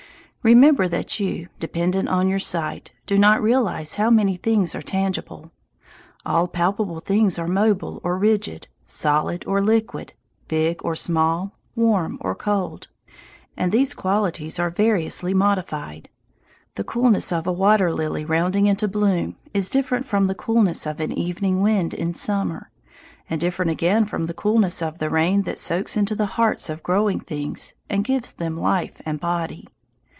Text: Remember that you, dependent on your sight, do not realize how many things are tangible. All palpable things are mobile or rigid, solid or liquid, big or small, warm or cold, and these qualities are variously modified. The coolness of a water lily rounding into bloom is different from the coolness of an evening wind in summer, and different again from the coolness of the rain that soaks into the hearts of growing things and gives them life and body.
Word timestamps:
Remember 0.43 0.87
that 0.87 1.19
you, 1.19 1.49
dependent 1.59 2.09
on 2.09 2.27
your 2.27 2.39
sight, 2.39 2.93
do 3.05 3.15
not 3.19 3.43
realize 3.43 3.97
how 3.97 4.09
many 4.09 4.37
things 4.37 4.73
are 4.73 4.81
tangible. 4.81 5.51
All 6.25 6.47
palpable 6.47 6.99
things 6.99 7.37
are 7.37 7.47
mobile 7.47 8.01
or 8.03 8.17
rigid, 8.17 8.67
solid 8.87 9.45
or 9.45 9.61
liquid, 9.61 10.13
big 10.47 10.83
or 10.83 10.95
small, 10.95 11.53
warm 11.75 12.17
or 12.21 12.33
cold, 12.33 12.87
and 13.55 13.71
these 13.71 13.93
qualities 13.93 14.57
are 14.57 14.71
variously 14.71 15.31
modified. 15.35 16.09
The 16.73 16.83
coolness 16.85 17.31
of 17.31 17.45
a 17.45 17.53
water 17.53 17.93
lily 17.93 18.25
rounding 18.25 18.65
into 18.65 18.87
bloom 18.87 19.35
is 19.53 19.69
different 19.69 20.07
from 20.07 20.25
the 20.25 20.33
coolness 20.33 20.87
of 20.87 20.99
an 20.99 21.11
evening 21.11 21.61
wind 21.61 21.93
in 21.93 22.15
summer, 22.15 22.71
and 23.29 23.39
different 23.39 23.69
again 23.69 24.05
from 24.07 24.25
the 24.25 24.33
coolness 24.33 24.81
of 24.81 24.97
the 24.97 25.11
rain 25.11 25.43
that 25.43 25.59
soaks 25.59 25.95
into 25.95 26.15
the 26.15 26.25
hearts 26.41 26.67
of 26.67 26.81
growing 26.81 27.19
things 27.19 27.75
and 27.91 28.03
gives 28.03 28.31
them 28.33 28.57
life 28.59 29.03
and 29.05 29.19
body. 29.19 29.67